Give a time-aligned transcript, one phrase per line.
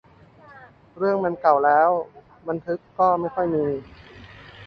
[0.97, 1.89] เรื่องมันเก่าแล้ว
[2.47, 3.65] บันทึกก็ไม่ค่อยมี